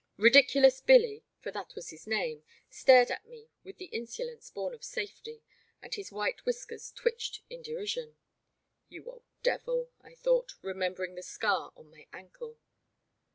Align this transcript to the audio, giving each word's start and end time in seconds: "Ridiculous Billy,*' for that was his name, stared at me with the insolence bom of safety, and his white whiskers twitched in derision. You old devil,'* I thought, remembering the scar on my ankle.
"Ridiculous 0.29 0.81
Billy,*' 0.81 1.23
for 1.41 1.51
that 1.51 1.75
was 1.75 1.91
his 1.91 2.07
name, 2.07 2.43
stared 2.71 3.11
at 3.11 3.27
me 3.27 3.49
with 3.63 3.77
the 3.77 3.85
insolence 3.85 4.49
bom 4.49 4.73
of 4.73 4.83
safety, 4.83 5.43
and 5.79 5.93
his 5.93 6.11
white 6.11 6.43
whiskers 6.43 6.91
twitched 6.91 7.43
in 7.51 7.61
derision. 7.61 8.15
You 8.89 9.05
old 9.05 9.25
devil,'* 9.43 9.91
I 10.01 10.15
thought, 10.15 10.55
remembering 10.63 11.13
the 11.13 11.21
scar 11.21 11.71
on 11.75 11.91
my 11.91 12.07
ankle. 12.11 12.57